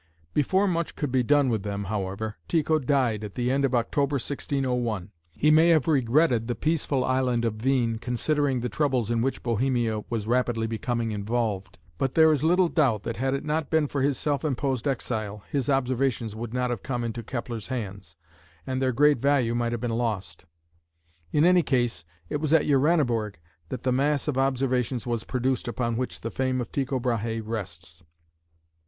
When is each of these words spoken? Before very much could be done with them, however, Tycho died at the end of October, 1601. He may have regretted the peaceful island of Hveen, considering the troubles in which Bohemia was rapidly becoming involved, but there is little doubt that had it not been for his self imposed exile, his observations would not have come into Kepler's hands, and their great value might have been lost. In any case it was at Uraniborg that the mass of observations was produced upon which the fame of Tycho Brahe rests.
Before 0.33 0.65
very 0.65 0.73
much 0.73 0.95
could 0.95 1.11
be 1.11 1.21
done 1.21 1.49
with 1.49 1.61
them, 1.61 1.83
however, 1.83 2.35
Tycho 2.47 2.79
died 2.79 3.23
at 3.23 3.35
the 3.35 3.51
end 3.51 3.63
of 3.63 3.75
October, 3.75 4.15
1601. 4.15 5.11
He 5.29 5.51
may 5.51 5.67
have 5.69 5.87
regretted 5.87 6.47
the 6.47 6.55
peaceful 6.55 7.03
island 7.05 7.45
of 7.45 7.59
Hveen, 7.59 7.99
considering 8.01 8.61
the 8.61 8.67
troubles 8.67 9.11
in 9.11 9.21
which 9.21 9.43
Bohemia 9.43 9.99
was 10.09 10.25
rapidly 10.25 10.65
becoming 10.65 11.11
involved, 11.11 11.77
but 11.99 12.15
there 12.15 12.31
is 12.31 12.43
little 12.43 12.67
doubt 12.67 13.03
that 13.03 13.17
had 13.17 13.35
it 13.35 13.45
not 13.45 13.69
been 13.69 13.87
for 13.87 14.01
his 14.01 14.17
self 14.17 14.43
imposed 14.43 14.87
exile, 14.87 15.43
his 15.51 15.69
observations 15.69 16.35
would 16.35 16.51
not 16.51 16.71
have 16.71 16.81
come 16.81 17.03
into 17.03 17.21
Kepler's 17.21 17.67
hands, 17.67 18.15
and 18.65 18.81
their 18.81 18.91
great 18.91 19.19
value 19.19 19.53
might 19.53 19.71
have 19.71 19.81
been 19.81 19.91
lost. 19.91 20.45
In 21.31 21.45
any 21.45 21.61
case 21.61 22.05
it 22.27 22.37
was 22.37 22.53
at 22.53 22.65
Uraniborg 22.65 23.35
that 23.69 23.83
the 23.83 23.91
mass 23.91 24.27
of 24.27 24.35
observations 24.35 25.05
was 25.05 25.23
produced 25.23 25.67
upon 25.67 25.95
which 25.95 26.21
the 26.21 26.31
fame 26.31 26.59
of 26.59 26.71
Tycho 26.71 26.99
Brahe 26.99 27.39
rests. 27.45 28.03